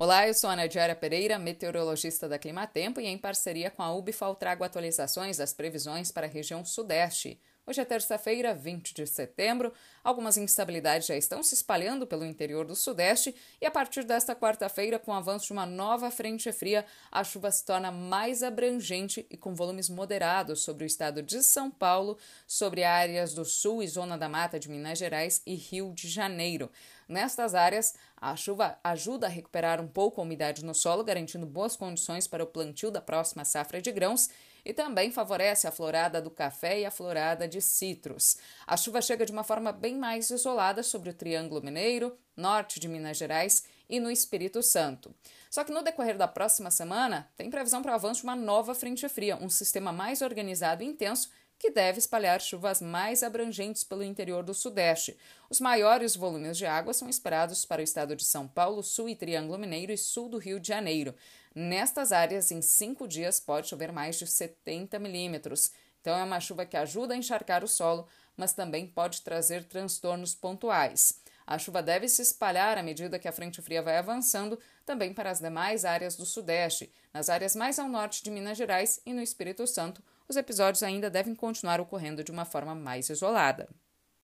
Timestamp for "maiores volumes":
55.60-56.56